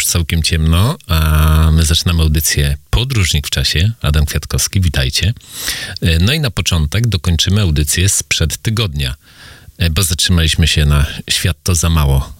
już 0.00 0.06
całkiem 0.06 0.42
ciemno, 0.42 0.96
a 1.06 1.70
my 1.72 1.82
zaczynamy 1.82 2.22
audycję 2.22 2.76
Podróżnik 2.90 3.46
w 3.46 3.50
czasie. 3.50 3.92
Adam 4.02 4.26
Kwiatkowski, 4.26 4.80
witajcie. 4.80 5.32
Y, 6.02 6.18
no 6.20 6.32
i 6.32 6.40
na 6.40 6.50
początek 6.50 7.06
dokończymy 7.06 7.60
audycję 7.60 8.08
sprzed 8.08 8.58
tygodnia, 8.62 9.14
y, 9.82 9.90
bo 9.90 10.02
zatrzymaliśmy 10.02 10.66
się 10.66 10.84
na 10.84 11.06
Świat 11.30 11.56
to 11.62 11.74
za 11.74 11.90
mało, 11.90 12.32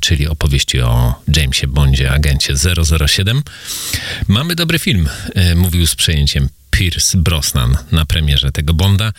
czyli 0.00 0.28
opowieści 0.28 0.80
o 0.80 1.14
Jamesie 1.36 1.66
Bondzie, 1.66 2.10
agencie 2.12 2.54
007. 3.06 3.42
Mamy 4.28 4.54
dobry 4.54 4.78
film, 4.78 5.08
mówił 5.54 5.86
z 5.86 5.94
przejęciem 5.94 6.48
Pierce 6.74 7.18
Brosnan 7.18 7.76
na 7.92 8.04
premierze 8.04 8.52
tego 8.52 8.74
Bonda 8.74 9.12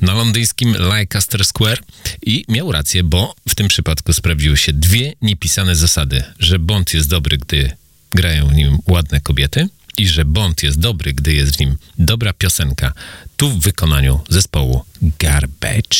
na 0.00 0.14
londyńskim 0.14 0.72
Leicester 0.78 1.44
Square 1.44 1.82
i 2.22 2.44
miał 2.48 2.72
rację, 2.72 3.04
bo 3.04 3.34
w 3.48 3.54
tym 3.54 3.68
przypadku 3.68 4.12
sprawdziły 4.12 4.56
się 4.56 4.72
dwie 4.72 5.12
niepisane 5.22 5.76
zasady, 5.76 6.24
że 6.38 6.58
Bond 6.58 6.94
jest 6.94 7.08
dobry, 7.08 7.38
gdy 7.38 7.70
grają 8.10 8.48
w 8.48 8.54
nim 8.54 8.78
ładne 8.86 9.20
kobiety 9.20 9.68
i 9.98 10.08
że 10.08 10.24
Bond 10.24 10.62
jest 10.62 10.78
dobry, 10.80 11.12
gdy 11.12 11.34
jest 11.34 11.56
w 11.56 11.60
nim 11.60 11.76
dobra 11.98 12.32
piosenka. 12.32 12.92
Tu 13.36 13.50
w 13.50 13.60
wykonaniu 13.60 14.20
zespołu 14.28 14.84
Garbage. 15.18 15.98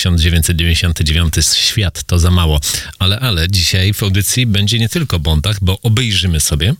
1999, 0.00 1.34
świat 1.54 2.02
to 2.02 2.18
za 2.18 2.30
mało. 2.30 2.60
Ale, 2.98 3.20
ale 3.20 3.48
dzisiaj 3.48 3.92
w 3.92 4.02
audycji 4.02 4.46
będzie 4.46 4.78
nie 4.78 4.88
tylko 4.88 5.18
Bondach, 5.18 5.56
bo 5.62 5.80
obejrzymy 5.82 6.40
sobie. 6.40 6.74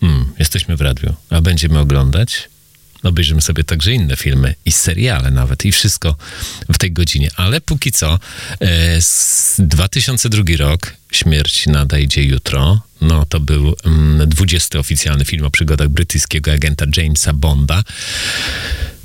Hmm, 0.00 0.32
jesteśmy 0.38 0.76
w 0.76 0.80
radiu, 0.80 1.14
a 1.30 1.40
będziemy 1.40 1.78
oglądać 1.78 2.48
obejrzymy 3.02 3.40
sobie 3.40 3.64
także 3.64 3.92
inne 3.92 4.16
filmy 4.16 4.54
i 4.64 4.72
seriale 4.72 5.30
nawet 5.30 5.64
i 5.64 5.72
wszystko 5.72 6.16
w 6.68 6.78
tej 6.78 6.92
godzinie. 6.92 7.30
Ale 7.36 7.60
póki 7.60 7.92
co, 7.92 8.18
e, 8.60 8.98
2002 9.58 10.42
rok, 10.56 10.92
Śmierć 11.12 11.66
nadejdzie 11.66 12.22
jutro, 12.22 12.80
no 13.00 13.24
to 13.24 13.40
był 13.40 13.76
mm, 13.84 14.28
20 14.28 14.78
oficjalny 14.78 15.24
film 15.24 15.44
o 15.44 15.50
przygodach 15.50 15.88
brytyjskiego 15.88 16.52
agenta 16.52 16.86
Jamesa 16.96 17.32
Bonda. 17.32 17.82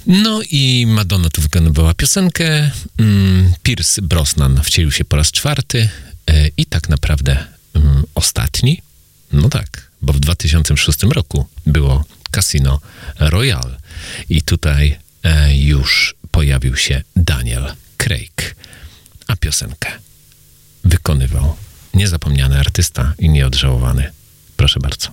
No 0.07 0.41
i 0.51 0.85
Madonna 0.87 1.29
tu 1.29 1.41
wykonywała 1.41 1.93
piosenkę. 1.93 2.71
Mm, 2.97 3.53
Pierce 3.63 4.01
Brosnan 4.01 4.61
wcielił 4.63 4.91
się 4.91 5.05
po 5.05 5.15
raz 5.15 5.31
czwarty 5.31 5.89
e, 6.27 6.47
i 6.57 6.65
tak 6.65 6.89
naprawdę 6.89 7.45
mm, 7.73 8.03
ostatni. 8.15 8.81
No 9.33 9.49
tak, 9.49 9.91
bo 10.01 10.13
w 10.13 10.19
2006 10.19 11.03
roku 11.03 11.47
było 11.65 12.05
Casino 12.31 12.79
Royale 13.19 13.77
i 14.29 14.41
tutaj 14.41 14.97
e, 15.23 15.57
już 15.57 16.15
pojawił 16.31 16.77
się 16.77 17.03
Daniel 17.15 17.75
Craig, 17.97 18.55
a 19.27 19.35
piosenkę 19.35 19.91
wykonywał 20.83 21.55
niezapomniany 21.93 22.59
artysta 22.59 23.13
i 23.19 23.29
nieodżałowany. 23.29 24.11
Proszę 24.57 24.79
bardzo. 24.79 25.09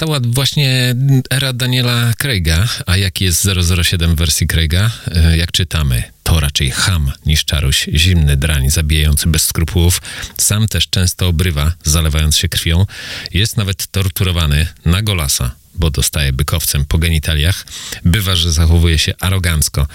Nastała 0.00 0.20
właśnie 0.26 0.94
era 1.30 1.52
Daniela 1.52 2.12
Craiga, 2.18 2.68
a 2.86 2.96
jaki 2.96 3.24
jest 3.24 3.48
007 3.82 4.14
w 4.14 4.18
wersji 4.18 4.46
Craiga? 4.46 4.90
E, 5.14 5.36
jak 5.36 5.52
czytamy, 5.52 6.02
to 6.22 6.40
raczej 6.40 6.70
ham 6.70 7.12
niż 7.26 7.44
czaruś, 7.44 7.88
zimny 7.94 8.36
drań, 8.36 8.70
zabijający 8.70 9.28
bez 9.28 9.42
skrupułów. 9.44 10.02
Sam 10.36 10.68
też 10.68 10.88
często 10.88 11.28
obrywa, 11.28 11.72
zalewając 11.84 12.36
się 12.36 12.48
krwią. 12.48 12.86
Jest 13.34 13.56
nawet 13.56 13.86
torturowany 13.86 14.66
na 14.84 15.02
golasa, 15.02 15.50
bo 15.74 15.90
dostaje 15.90 16.32
bykowcem 16.32 16.84
po 16.86 16.98
genitaliach. 16.98 17.66
Bywa, 18.04 18.36
że 18.36 18.52
zachowuje 18.52 18.98
się 18.98 19.14
arogancko. 19.20 19.86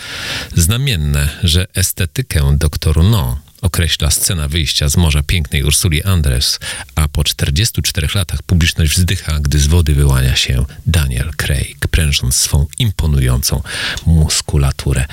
Znamienne, 0.56 1.30
że 1.44 1.68
estetykę 1.74 2.58
doktoru 2.58 3.04
No 3.04 3.45
określa 3.66 4.12
scena 4.12 4.48
wyjścia 4.48 4.90
z 4.90 4.98
morza 4.98 5.24
pięknej 5.24 5.64
Ursuli 5.64 6.04
Andres, 6.04 6.60
a 6.96 7.08
po 7.08 7.24
44 7.24 8.08
latach 8.16 8.44
publiczność 8.44 8.92
wzdycha, 8.92 9.40
gdy 9.40 9.60
z 9.60 9.68
wody 9.68 9.96
wyłania 9.96 10.36
się 10.36 10.66
Daniel 10.86 11.32
Craig, 11.38 11.88
prężąc 11.88 12.36
swą 12.36 12.68
imponującą 12.80 13.62
muskulaturę. 14.06 15.06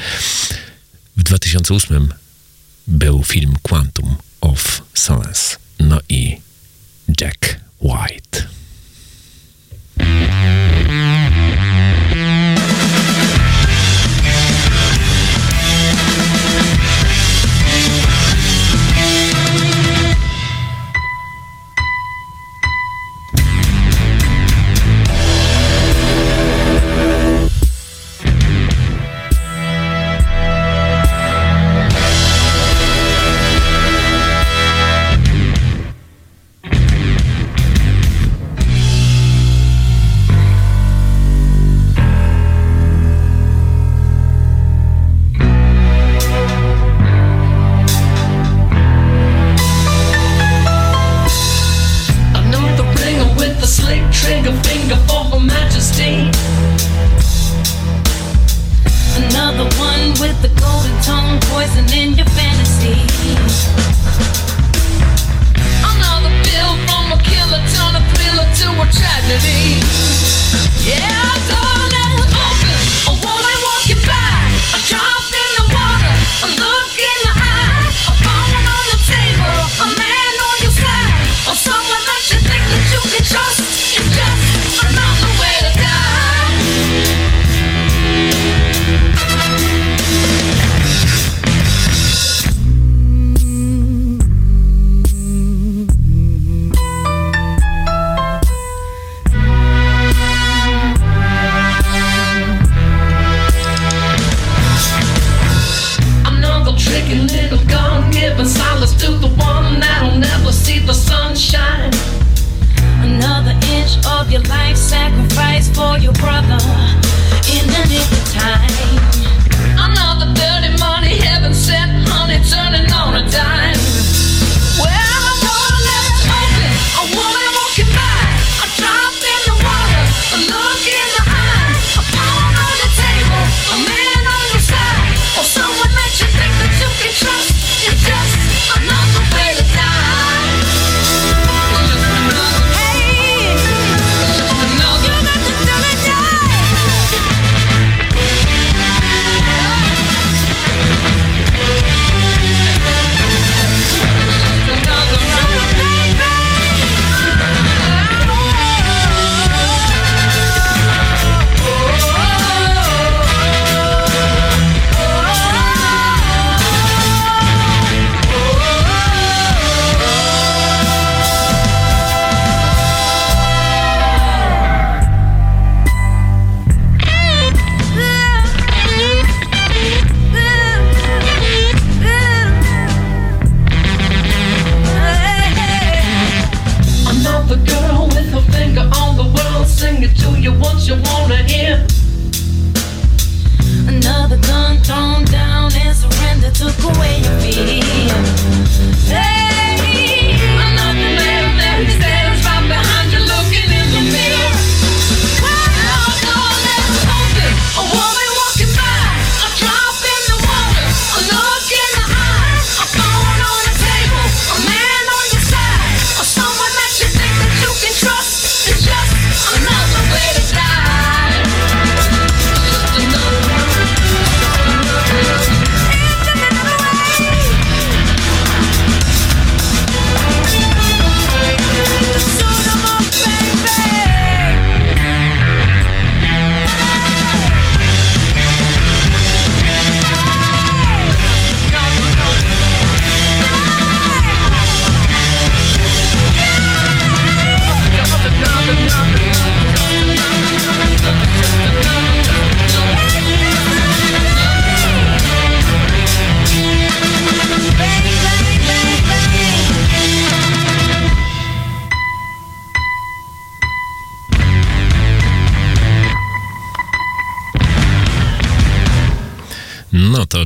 W 1.16 1.22
2008 1.22 2.14
był 2.86 3.24
film 3.24 3.54
Quantum 3.62 4.16
of 4.40 4.82
Solace. 4.94 5.56
No 5.80 6.00
i 6.08 6.40
Jack 7.20 7.56
White. 7.80 8.46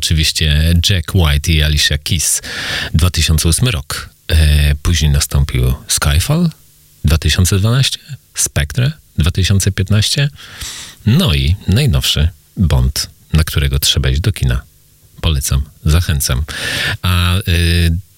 Oczywiście 0.07 0.75
Jack 0.91 1.15
White 1.15 1.53
i 1.53 1.63
Alicia 1.63 1.99
Keys. 1.99 2.43
2008 2.95 3.69
rok. 3.69 4.09
E, 4.29 4.75
później 4.83 5.11
nastąpił 5.11 5.75
Skyfall 5.89 6.51
2012, 7.05 7.99
Spectre 8.35 8.93
2015, 9.19 10.31
no 11.07 11.35
i 11.35 11.57
najnowszy 11.69 12.29
Bond, 12.57 13.11
na 13.33 13.45
którego 13.45 13.79
trzeba 13.79 14.09
iść 14.09 14.21
do 14.21 14.33
kina. 14.33 14.63
Polecam, 15.21 15.63
zachęcam. 15.85 16.45
A 17.03 17.39
y, 17.39 17.43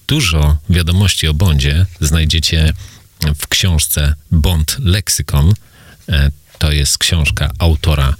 dużo 0.07 0.57
wiadomości 0.69 1.27
o 1.27 1.33
Bondzie 1.33 1.85
znajdziecie 2.01 2.73
w 3.35 3.47
książce 3.47 4.15
Bond 4.31 4.77
Lexicon. 4.79 5.53
E, 6.09 6.31
to 6.57 6.71
jest 6.71 6.97
książka 6.97 7.51
autora 7.59 8.13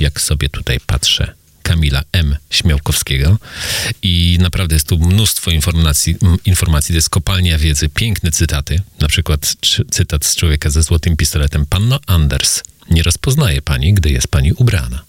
jak 0.00 0.20
sobie 0.20 0.48
tutaj 0.48 0.80
patrzę, 0.86 1.34
Kamila 1.70 2.02
M. 2.12 2.36
Śmiałkowskiego. 2.50 3.38
I 4.02 4.38
naprawdę 4.40 4.76
jest 4.76 4.88
tu 4.88 4.98
mnóstwo 4.98 5.50
informacji, 5.50 6.16
informacji. 6.44 6.92
To 6.92 6.96
jest 6.96 7.10
kopalnia 7.10 7.58
wiedzy, 7.58 7.88
piękne 7.88 8.30
cytaty. 8.30 8.82
Na 9.00 9.08
przykład 9.08 9.56
cytat 9.90 10.24
z 10.24 10.36
człowieka 10.36 10.70
ze 10.70 10.82
złotym 10.82 11.16
pistoletem. 11.16 11.66
Panno 11.66 12.00
Anders, 12.06 12.62
nie 12.90 13.02
rozpoznaje 13.02 13.62
pani, 13.62 13.94
gdy 13.94 14.10
jest 14.10 14.28
pani 14.28 14.52
ubrana. 14.52 15.04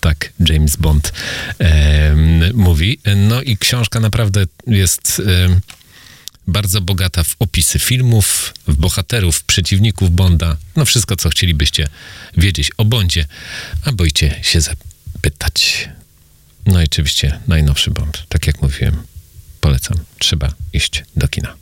Tak 0.00 0.32
James 0.48 0.76
Bond 0.76 1.12
em, 1.58 2.54
mówi. 2.54 2.98
No 3.16 3.42
i 3.42 3.56
książka 3.56 4.00
naprawdę 4.00 4.46
jest 4.66 5.22
em, 5.26 5.60
bardzo 6.46 6.80
bogata 6.80 7.24
w 7.24 7.36
opisy 7.38 7.78
filmów, 7.78 8.54
w 8.66 8.76
bohaterów, 8.76 9.44
przeciwników 9.44 10.10
Bonda. 10.10 10.56
No 10.76 10.84
wszystko, 10.84 11.16
co 11.16 11.28
chcielibyście 11.28 11.88
wiedzieć 12.36 12.70
o 12.76 12.84
Bondzie, 12.84 13.26
a 13.84 13.92
boicie 13.92 14.40
się 14.42 14.60
zapytać. 15.26 15.88
No 16.66 16.80
i 16.80 16.84
oczywiście 16.84 17.40
najnowszy 17.48 17.90
Bond, 17.90 18.24
tak 18.28 18.46
jak 18.46 18.62
mówiłem, 18.62 19.02
polecam. 19.60 19.96
Trzeba 20.18 20.52
iść 20.72 21.04
do 21.16 21.28
kina. 21.28 21.56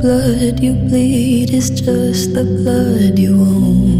blood 0.00 0.60
you 0.60 0.74
bleed 0.74 1.52
is 1.52 1.70
just 1.70 2.32
the 2.34 2.44
blood 2.44 3.18
you 3.18 3.34
own. 3.34 3.97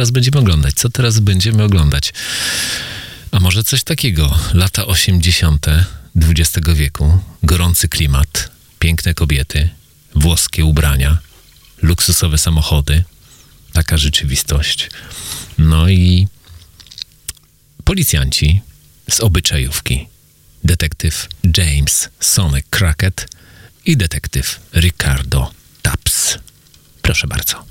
teraz 0.00 0.10
będziemy 0.10 0.38
oglądać? 0.38 0.74
Co 0.74 0.90
teraz 0.90 1.18
będziemy 1.20 1.62
oglądać? 1.62 2.12
A 3.30 3.40
może 3.40 3.64
coś 3.64 3.84
takiego? 3.84 4.38
Lata 4.54 4.86
80. 4.86 5.66
XX 6.16 6.68
wieku, 6.74 7.18
gorący 7.42 7.88
klimat, 7.88 8.50
piękne 8.78 9.14
kobiety, 9.14 9.70
włoskie 10.14 10.64
ubrania, 10.64 11.18
luksusowe 11.82 12.38
samochody. 12.38 13.04
Taka 13.72 13.96
rzeczywistość. 13.96 14.90
No 15.58 15.88
i 15.88 16.28
policjanci 17.84 18.60
z 19.10 19.20
obyczajówki. 19.20 20.06
Detektyw 20.64 21.28
James 21.56 22.08
Sonic 22.20 22.66
Crackett 22.70 23.28
i 23.86 23.96
detektyw 23.96 24.60
Ricardo 24.74 25.52
Taps. 25.82 26.38
Proszę 27.02 27.26
bardzo. 27.26 27.64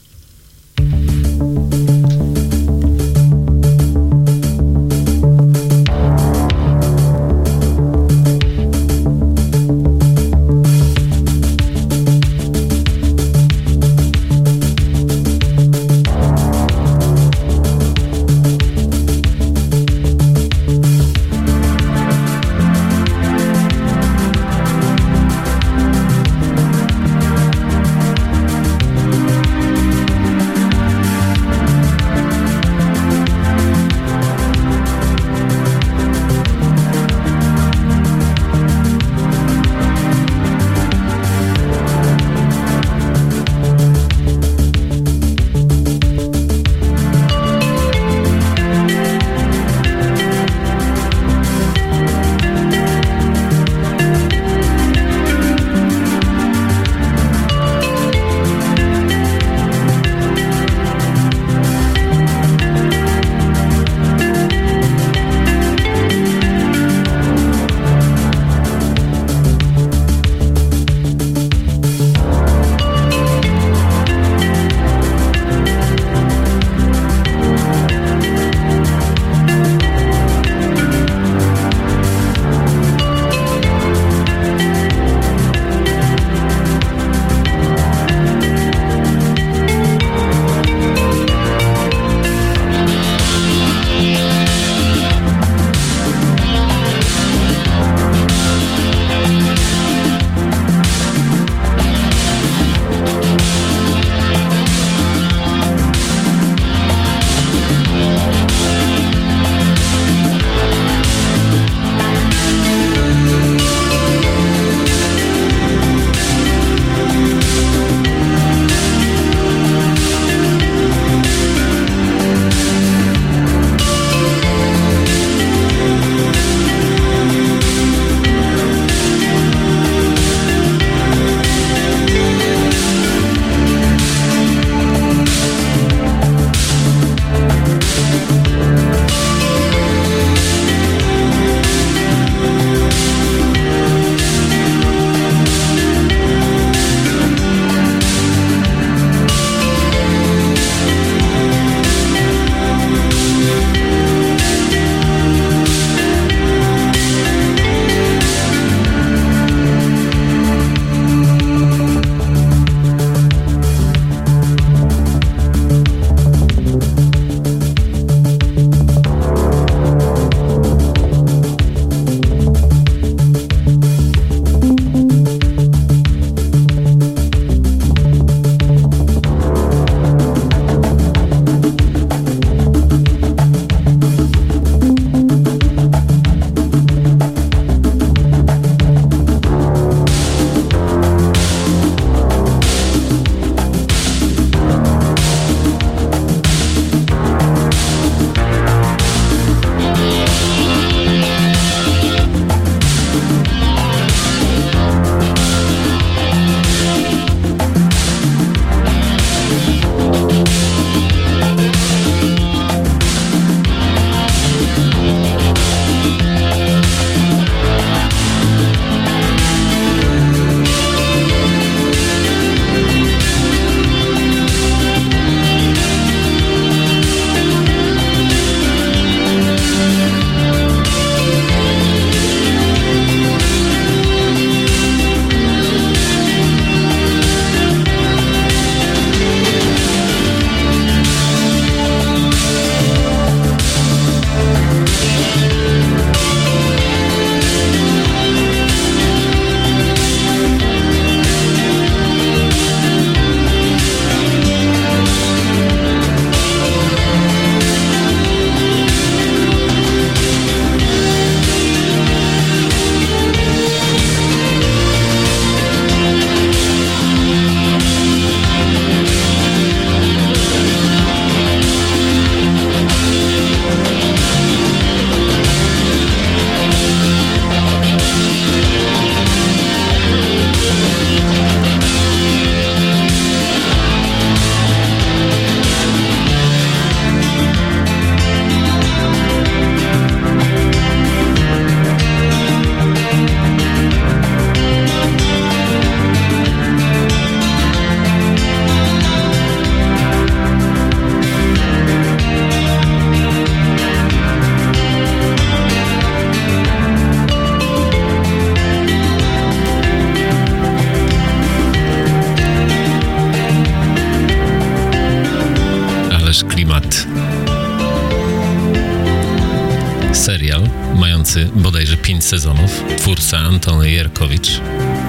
Serial 320.14 320.70
mający 320.96 321.50
bodajże 321.56 321.98
5 321.98 322.26
sezonów. 322.26 322.84
Twórca 322.98 323.38
Antony 323.38 323.92
Jerkowicz, 323.92 324.62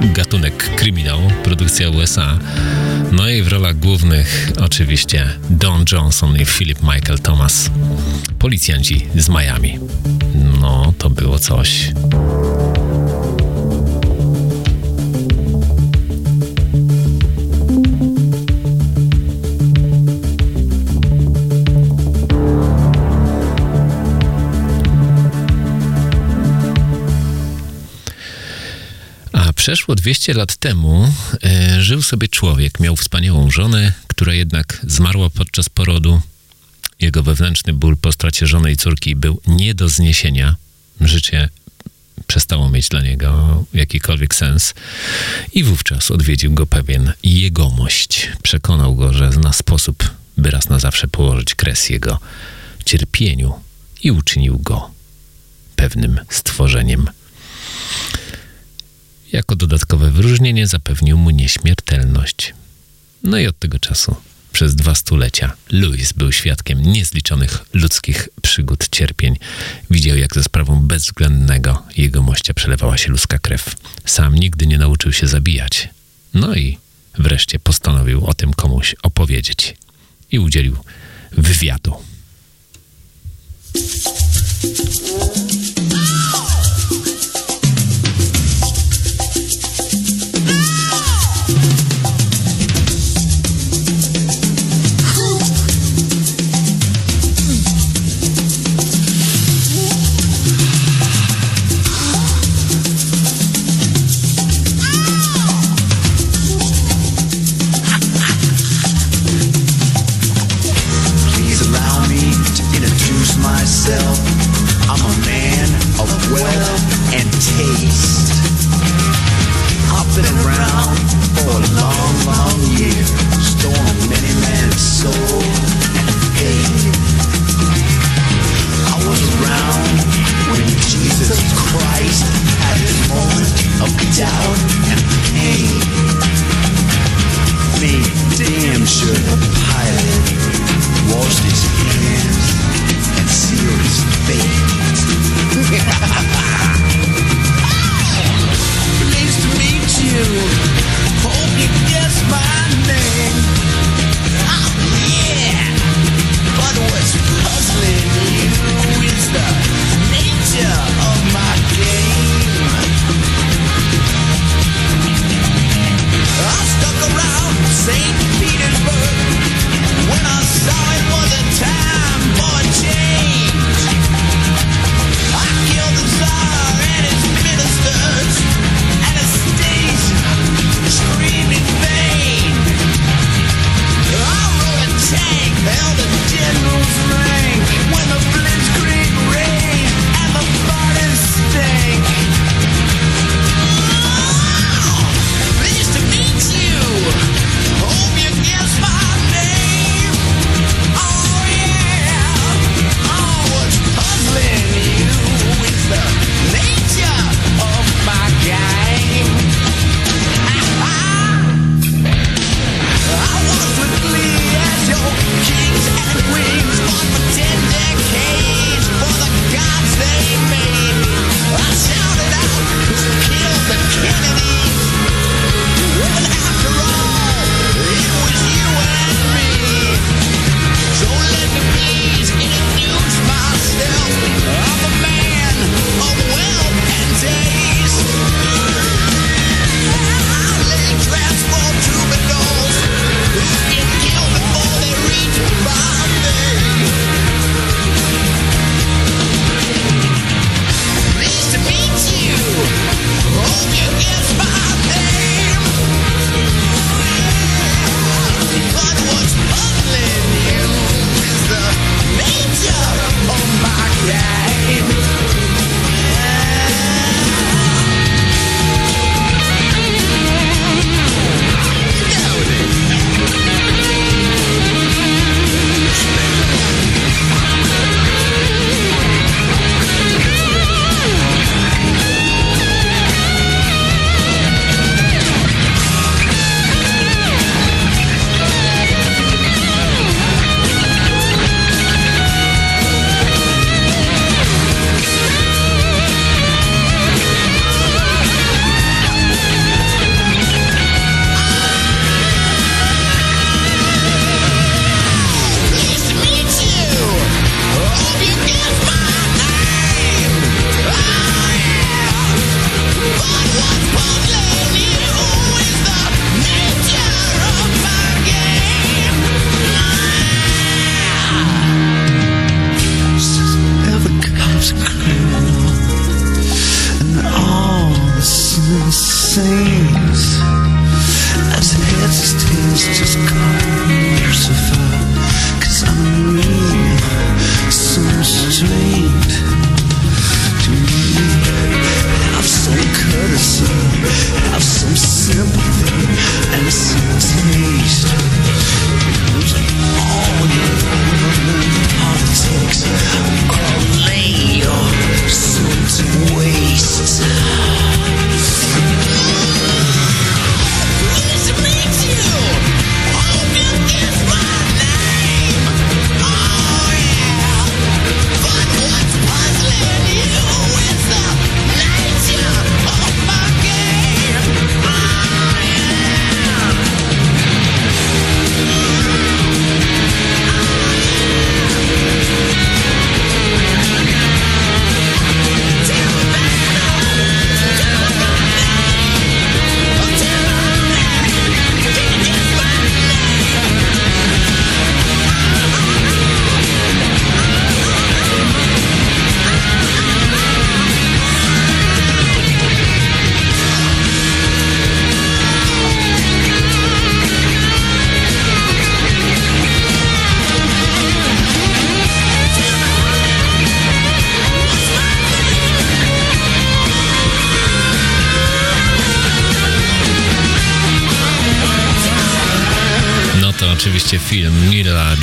gatunek 0.03 0.75
kryminał, 0.77 1.21
produkcja 1.45 1.91
USA. 1.91 2.39
No 3.13 3.29
i 3.29 3.43
w 3.43 3.49
rolach 3.49 3.79
głównych 3.79 4.53
oczywiście 4.61 5.27
Don 5.51 5.85
Johnson 5.93 6.37
i 6.37 6.45
Philip 6.45 6.83
Michael 6.83 7.19
Thomas. 7.19 7.71
Policjanci 8.39 9.07
z 9.17 9.29
Miami. 9.29 9.79
No, 10.61 10.95
to 10.99 11.11
było 11.11 11.39
coś. 11.39 11.93
Przeszło 29.61 29.95
200 29.95 30.35
lat 30.35 30.57
temu 30.57 31.13
e, 31.45 31.83
żył 31.83 32.03
sobie 32.03 32.29
człowiek, 32.29 32.81
miał 32.81 32.97
wspaniałą 32.97 33.51
żonę, 33.51 33.93
która 34.07 34.35
jednak 34.35 34.81
zmarła 34.87 35.31
podczas 35.31 35.69
porodu. 35.69 36.21
Jego 37.01 37.23
wewnętrzny 37.23 37.73
ból 37.73 37.97
po 37.97 38.13
stracie 38.13 38.47
żony 38.47 38.73
i 38.73 38.77
córki 38.77 39.17
był 39.17 39.41
nie 39.47 39.75
do 39.75 39.89
zniesienia. 39.89 40.57
Życie 41.01 41.49
przestało 42.27 42.69
mieć 42.69 42.89
dla 42.89 43.01
niego 43.01 43.65
jakikolwiek 43.75 44.35
sens. 44.35 44.75
I 45.53 45.65
wówczas 45.65 46.11
odwiedził 46.11 46.53
go 46.53 46.67
pewien 46.67 47.13
jegomość. 47.23 48.29
Przekonał 48.43 48.95
go, 48.97 49.13
że 49.13 49.33
zna 49.33 49.53
sposób, 49.53 50.11
by 50.37 50.51
raz 50.51 50.69
na 50.69 50.79
zawsze 50.79 51.09
położyć 51.09 51.55
kres 51.55 51.91
jego 51.91 52.19
cierpieniu 52.85 53.55
i 54.03 54.11
uczynił 54.11 54.59
go 54.59 54.91
pewnym 55.77 56.21
stworzeniem. 56.31 57.11
Jako 59.33 59.57
dodatkowe 59.57 60.11
wyróżnienie 60.11 60.67
zapewnił 60.67 61.19
mu 61.19 61.31
nieśmiertelność. 61.31 62.55
No 63.23 63.39
i 63.39 63.47
od 63.47 63.59
tego 63.59 63.79
czasu, 63.79 64.17
przez 64.53 64.75
dwa 64.75 64.95
stulecia, 64.95 65.53
Louis 65.71 66.13
był 66.13 66.33
świadkiem 66.33 66.83
niezliczonych 66.83 67.59
ludzkich 67.75 68.29
przygód, 68.43 68.89
cierpień. 68.91 69.37
Widział, 69.91 70.17
jak 70.17 70.35
ze 70.35 70.43
sprawą 70.43 70.81
bezwzględnego 70.87 71.83
jego 71.97 72.23
mościa 72.23 72.55
przelewała 72.55 72.99
się 72.99 73.11
ludzka 73.11 73.39
krew. 73.39 73.77
Sam 74.07 74.35
nigdy 74.35 74.67
nie 74.67 74.79
nauczył 74.79 75.13
się 75.13 75.27
zabijać. 75.27 75.89
No 76.35 76.55
i 76.55 76.79
wreszcie 77.19 77.59
postanowił 77.59 78.27
o 78.27 78.35
tym 78.35 78.55
komuś 78.55 78.95
opowiedzieć. 79.03 79.77
I 80.33 80.39
udzielił 80.39 80.77
wywiadu. 81.33 81.95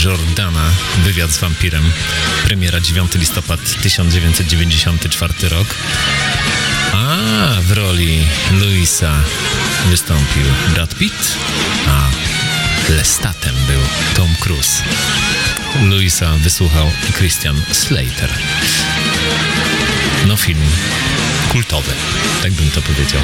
Jordana, 0.04 0.72
wywiad 1.04 1.32
z 1.32 1.38
wampirem, 1.38 1.92
premiera 2.44 2.80
9 2.80 3.16
listopad 3.16 3.60
1994 3.82 5.34
rok. 5.50 5.68
A 6.94 7.18
w 7.62 7.72
roli 7.72 8.28
Luisa 8.52 9.24
wystąpił 9.90 10.44
Brad 10.74 10.96
Pitt, 10.96 11.38
a 11.88 12.10
Lestatem 12.90 13.56
był 13.68 13.82
Tom 14.16 14.36
Cruise. 14.40 14.84
Luisa 15.82 16.34
wysłuchał 16.38 16.92
Christian 17.18 17.62
Slater. 17.72 18.30
No 20.28 20.38
film 20.38 20.62
kultowy, 21.52 21.92
tak 22.42 22.52
bym 22.52 22.72
to 22.72 22.82
powiedział. 22.82 23.22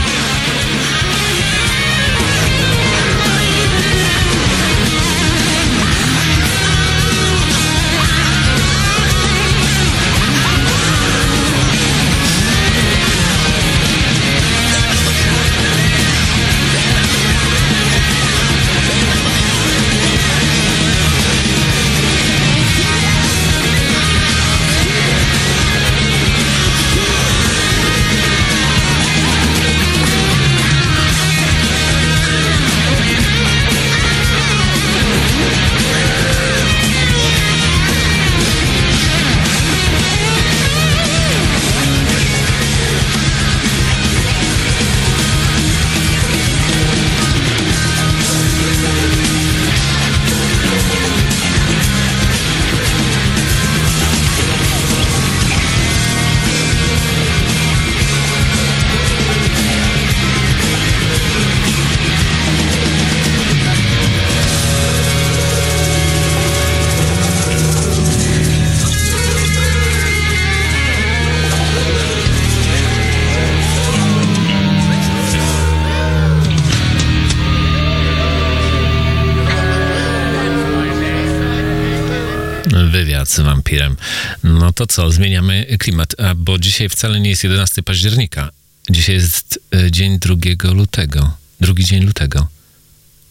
co, 84.93 85.11
zmieniamy 85.11 85.77
klimat, 85.79 86.19
a, 86.19 86.35
bo 86.35 86.59
dzisiaj 86.59 86.89
wcale 86.89 87.19
nie 87.19 87.29
jest 87.29 87.43
11 87.43 87.83
października. 87.83 88.49
Dzisiaj 88.89 89.15
jest 89.15 89.59
e, 89.75 89.91
dzień 89.91 90.19
2 90.19 90.71
lutego. 90.73 91.37
Drugi 91.61 91.85
dzień 91.85 92.03
lutego. 92.03 92.47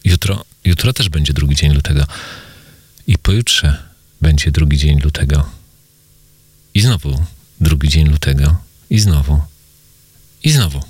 Jutro, 0.03 0.45
jutro 0.65 0.93
też 0.93 1.09
będzie 1.09 1.33
drugi 1.33 1.55
dzień 1.55 1.73
lutego. 1.73 2.05
I 3.07 3.17
pojutrze 3.17 3.83
będzie 4.21 4.51
drugi 4.51 4.77
dzień 4.77 4.99
lutego. 4.99 5.49
I 6.73 6.81
znowu 6.81 7.25
drugi 7.61 7.89
dzień 7.89 8.09
lutego. 8.09 8.55
I 8.89 8.99
znowu. 8.99 9.41
I 10.43 10.51
znowu. 10.51 10.83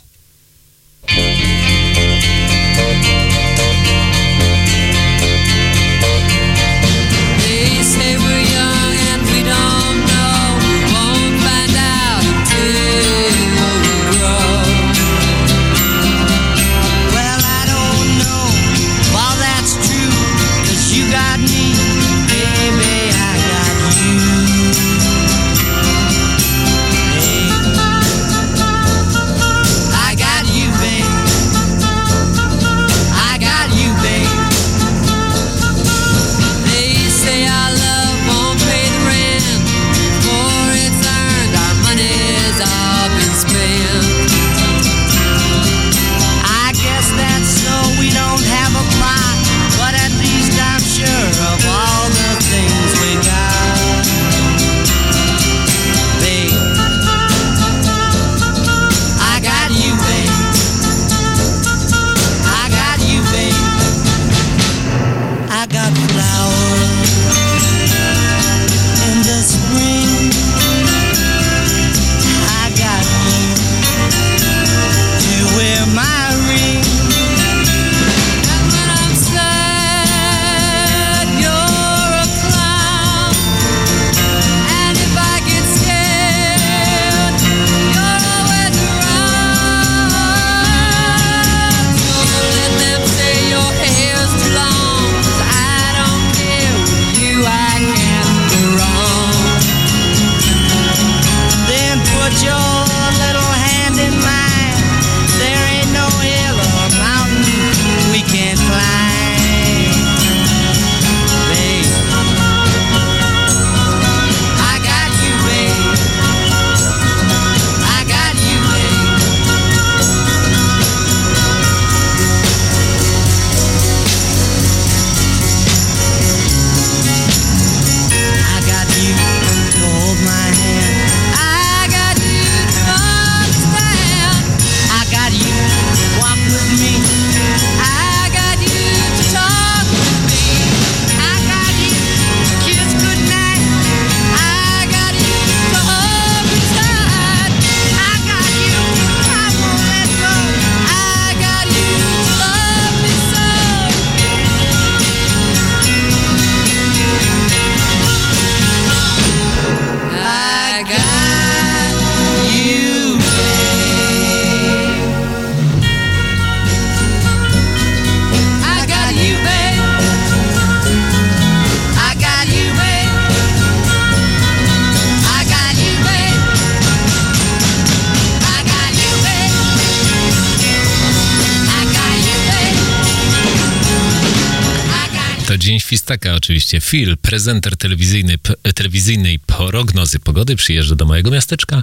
Taka 186.05 186.35
oczywiście. 186.35 186.81
Phil, 186.81 187.17
prezenter 187.17 187.77
telewizyjny, 187.77 188.37
telewizyjnej 188.75 189.39
prognozy 189.39 190.19
pogody 190.19 190.55
przyjeżdża 190.55 190.95
do 190.95 191.05
mojego 191.05 191.31
miasteczka, 191.31 191.81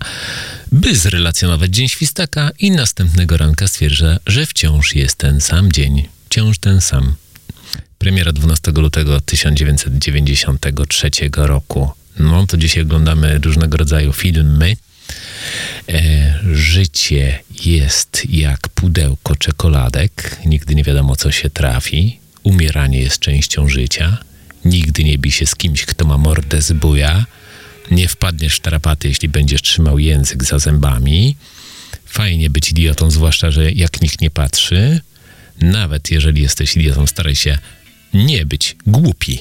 by 0.73 0.97
zrelacjonować 0.97 1.71
Dzień 1.71 1.89
Świstaka 1.89 2.51
i 2.59 2.71
następnego 2.71 3.37
ranka 3.37 3.69
stwierdza, 3.69 4.19
że 4.27 4.47
wciąż 4.47 4.95
jest 4.95 5.17
ten 5.17 5.41
sam 5.41 5.73
dzień. 5.73 6.09
Wciąż 6.27 6.59
ten 6.59 6.81
sam. 6.81 7.15
Premiera 7.99 8.33
12 8.33 8.73
lutego 8.73 9.21
1993 9.21 11.11
roku. 11.37 11.91
No 12.19 12.47
to 12.47 12.57
dzisiaj 12.57 12.83
oglądamy 12.83 13.39
różnego 13.39 13.77
rodzaju 13.77 14.13
filmy. 14.13 14.77
E, 15.89 16.41
życie 16.53 17.39
jest 17.65 18.23
jak 18.29 18.69
pudełko 18.69 19.37
czekoladek, 19.37 20.37
nigdy 20.47 20.75
nie 20.75 20.85
wiadomo 20.85 21.17
co 21.17 21.31
się 21.31 21.51
trafi 21.51 22.21
umieranie 22.43 23.01
jest 23.01 23.19
częścią 23.19 23.69
życia, 23.69 24.19
nigdy 24.65 25.05
nie 25.05 25.19
bij 25.19 25.33
się 25.33 25.47
z 25.47 25.55
kimś, 25.55 25.85
kto 25.85 26.05
ma 26.05 26.19
mordę 26.19 26.63
z 26.63 26.73
buja, 26.73 27.27
nie 27.91 28.09
wpadniesz 28.09 28.57
w 28.57 28.61
tarapaty, 28.61 29.09
jeśli 29.09 29.29
będziesz 29.29 29.63
trzymał 29.63 29.99
język 29.99 30.45
za 30.45 30.59
zębami. 30.59 31.37
Fajnie 32.07 32.51
być 32.51 32.71
idiotą, 32.71 33.11
zwłaszcza, 33.11 33.51
że 33.51 33.73
jak 33.73 34.03
nikt 34.03 34.21
nie 34.21 34.31
patrzy. 34.31 35.01
Nawet 35.61 36.11
jeżeli 36.11 36.43
jesteś 36.43 36.77
idiotą, 36.77 37.07
staraj 37.07 37.37
się 37.37 37.59
nie 38.15 38.47
być 38.47 38.77
głupi. 38.87 39.39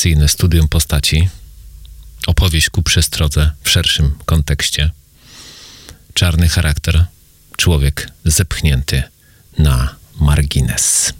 refleksyjne 0.00 0.28
studium 0.28 0.68
postaci, 0.68 1.28
opowieść 2.26 2.70
ku 2.70 2.82
przestrodze 2.82 3.50
w 3.62 3.68
szerszym 3.68 4.14
kontekście, 4.26 4.90
czarny 6.14 6.48
charakter, 6.48 7.04
człowiek 7.56 8.08
zepchnięty 8.24 9.02
na 9.58 9.94
margines. 10.20 11.12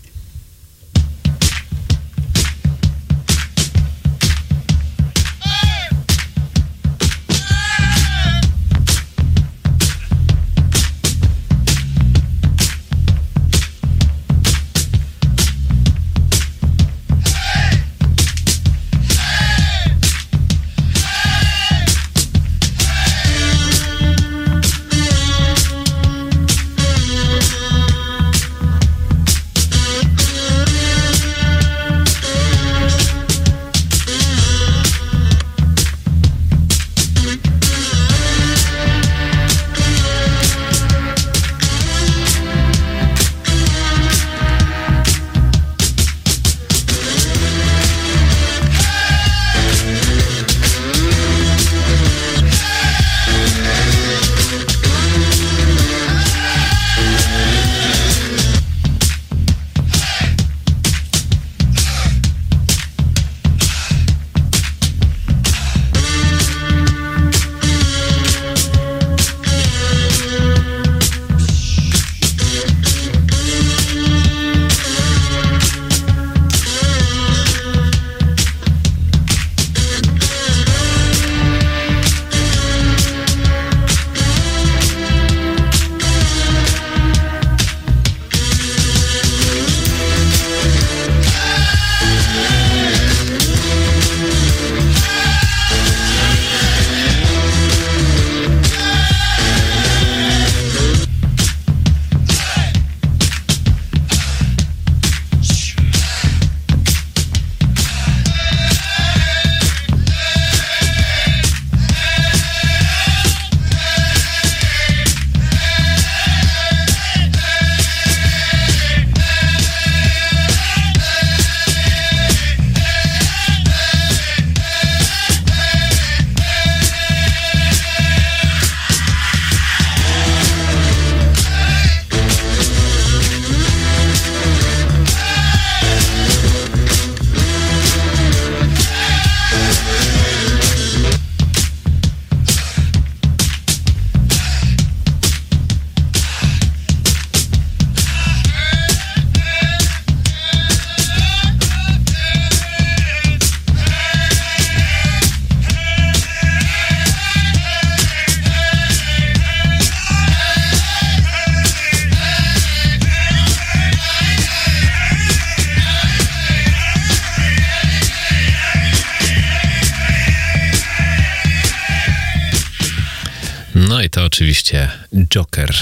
Joker 175.13 175.75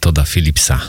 Toda 0.00 0.24
Philipsa. 0.24 0.80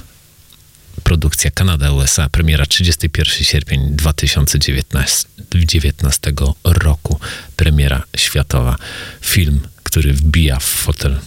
Produkcja 1.04 1.52
Kanada-USA, 1.52 2.30
premiera 2.30 2.66
31 2.66 3.44
sierpień 3.44 3.96
2019, 3.96 5.28
2019 5.38 6.34
roku. 6.64 7.20
Premiera 7.56 8.04
światowa. 8.18 8.76
Film, 9.22 9.60
który 9.84 10.14
wbija 10.14 10.60
w 10.60 10.64
fotel 10.64 11.20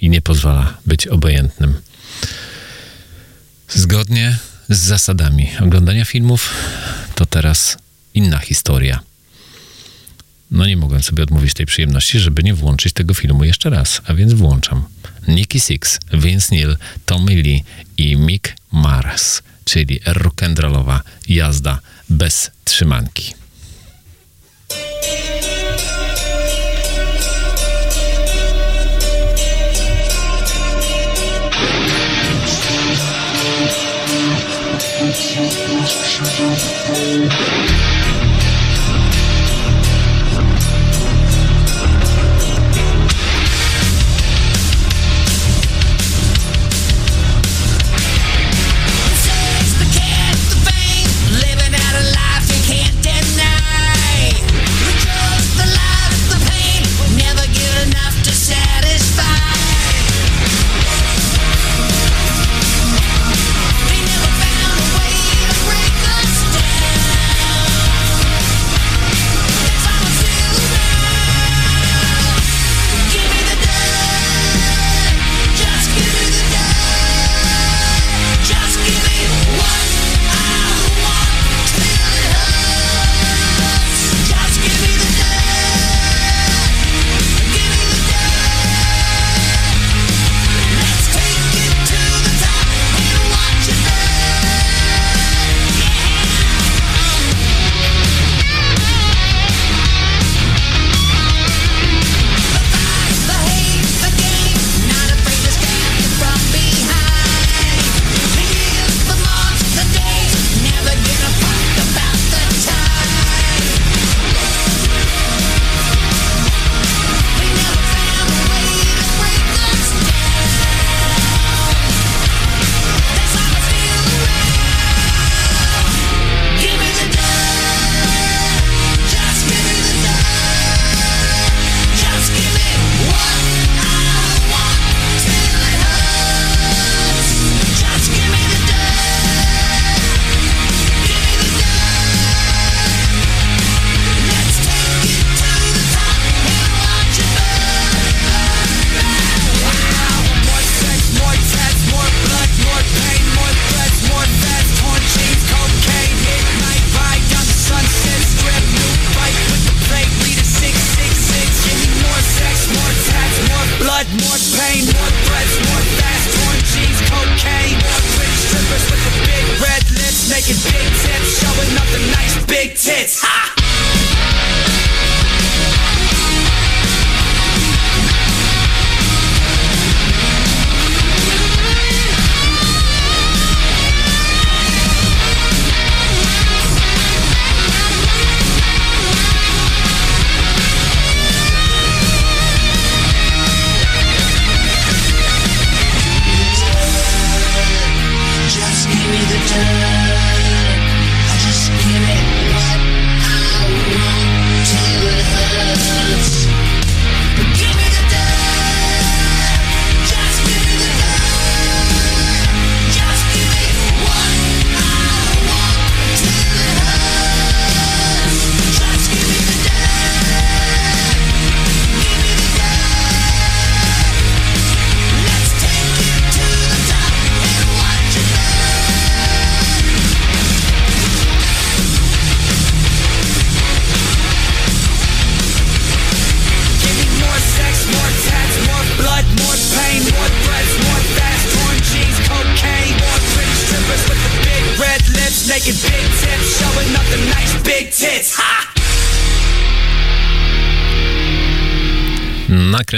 i 0.00 0.08
nie 0.08 0.20
pozwala 0.20 0.78
być 0.86 1.06
obojętnym. 1.06 1.74
Zgodnie 3.68 4.38
z 4.68 4.78
zasadami 4.78 5.50
oglądania 5.60 6.04
filmów, 6.04 6.54
to 7.14 7.26
teraz 7.26 7.78
inna 8.14 8.38
historia. 8.38 9.05
No 10.50 10.66
nie 10.66 10.76
mogłem 10.76 11.02
sobie 11.02 11.22
odmówić 11.22 11.54
tej 11.54 11.66
przyjemności, 11.66 12.18
żeby 12.18 12.42
nie 12.42 12.54
włączyć 12.54 12.92
tego 12.92 13.14
filmu 13.14 13.44
jeszcze 13.44 13.70
raz, 13.70 14.02
a 14.06 14.14
więc 14.14 14.32
włączam. 14.32 14.84
Nicky 15.28 15.60
Six, 15.60 15.98
Vince 16.12 16.54
Neil, 16.54 16.76
Tommy 17.06 17.34
Lee 17.34 17.64
i 17.98 18.16
Mick 18.16 18.56
Mars, 18.72 19.42
czyli 19.64 20.00
rock'n'rollowa 20.00 21.00
jazda 21.28 21.78
bez 22.08 22.50
trzymanki. 22.64 23.34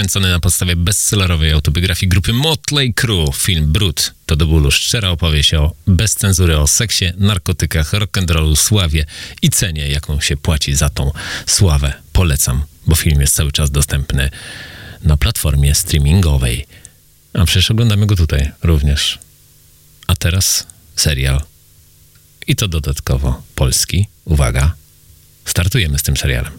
nakręcony 0.09 0.31
na 0.31 0.39
podstawie 0.39 0.75
bestsellerowej 0.75 1.51
autobiografii 1.51 2.09
grupy 2.09 2.33
Motley 2.33 2.93
Crue. 2.93 3.31
Film 3.33 3.71
Brut 3.71 4.13
to 4.25 4.35
do 4.35 4.45
bólu 4.45 4.71
szczera 4.71 5.09
opowieść 5.09 5.53
o 5.53 5.75
bezcenzury, 5.87 6.57
o 6.57 6.67
seksie, 6.67 7.05
narkotykach, 7.17 7.93
rock'n'rollu, 7.93 8.55
sławie 8.55 9.05
i 9.41 9.49
cenie, 9.49 9.89
jaką 9.89 10.21
się 10.21 10.37
płaci 10.37 10.75
za 10.75 10.89
tą 10.89 11.11
sławę. 11.45 11.93
Polecam, 12.13 12.63
bo 12.87 12.95
film 12.95 13.21
jest 13.21 13.35
cały 13.35 13.51
czas 13.51 13.71
dostępny 13.71 14.29
na 15.03 15.17
platformie 15.17 15.75
streamingowej. 15.75 16.65
A 17.33 17.45
przecież 17.45 17.71
oglądamy 17.71 18.05
go 18.05 18.15
tutaj 18.15 18.51
również. 18.63 19.19
A 20.07 20.15
teraz 20.15 20.67
serial. 20.95 21.41
I 22.47 22.55
to 22.55 22.67
dodatkowo 22.67 23.43
polski. 23.55 24.07
Uwaga, 24.25 24.75
startujemy 25.45 25.99
z 25.99 26.03
tym 26.03 26.17
serialem. 26.17 26.51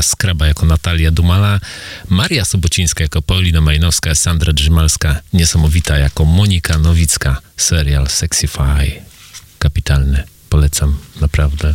Aleksandra 0.00 0.02
Skraba 0.02 0.46
jako 0.46 0.66
Natalia 0.66 1.10
Dumala, 1.10 1.60
Maria 2.08 2.44
Sobocińska 2.44 3.02
jako 3.02 3.22
Paulina 3.22 3.60
Majnowska, 3.60 4.14
Sandra 4.14 4.52
Drzymalska, 4.52 5.20
niesamowita 5.32 5.96
jako 5.96 6.24
Monika 6.24 6.78
Nowicka. 6.78 7.36
Serial 7.56 8.06
Sexify. 8.06 9.02
Kapitalny. 9.58 10.24
Polecam, 10.48 10.98
naprawdę. 11.20 11.74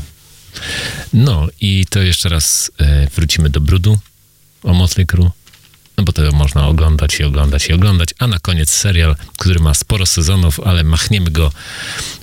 No 1.14 1.48
i 1.60 1.86
to 1.90 2.00
jeszcze 2.02 2.30
raz 2.30 2.72
e, 2.80 3.08
wrócimy 3.16 3.50
do 3.50 3.62
brudu 3.62 4.00
o 4.64 4.74
Motley 4.74 5.06
Crue. 5.06 5.32
No 5.98 6.04
bo 6.04 6.12
to 6.12 6.32
można 6.32 6.68
oglądać 6.68 7.20
i 7.20 7.24
oglądać 7.24 7.70
i 7.70 7.74
oglądać. 7.74 8.14
A 8.20 8.28
na 8.28 8.40
koniec 8.40 8.70
serial, 8.70 9.16
który 9.38 9.60
ma 9.60 9.74
sporo 9.74 10.06
sezonów, 10.06 10.60
ale 10.60 10.84
machniemy 10.84 11.32
go 11.32 11.52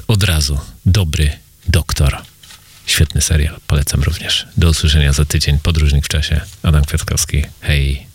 od 0.09 0.23
razu. 0.23 0.59
Dobry 0.87 1.31
doktor. 1.69 2.32
Świetny 2.87 3.21
serial, 3.21 3.57
polecam 3.67 4.03
również. 4.03 4.47
Do 4.57 4.69
usłyszenia 4.69 5.13
za 5.13 5.25
tydzień. 5.25 5.59
Podróżnik 5.63 6.05
w 6.05 6.09
czasie. 6.09 6.41
Adam 6.63 6.85
Kwiatkowski. 6.85 7.45
Hej. 7.61 8.07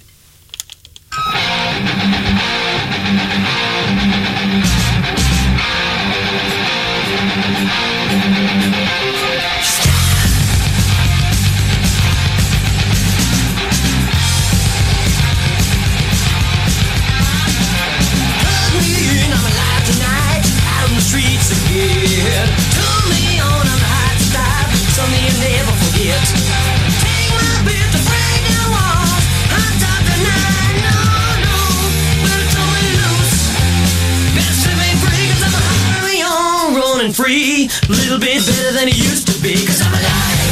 Free. 37.18 37.68
A 37.90 37.92
little 37.92 38.20
bit 38.20 38.46
better 38.46 38.72
than 38.74 38.88
it 38.88 38.96
used 38.96 39.28
to 39.28 39.42
be, 39.42 39.66
cause 39.66 39.82
I'm 39.82 39.92
alive. 39.92 40.47